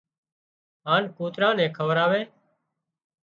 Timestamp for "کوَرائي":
1.77-2.21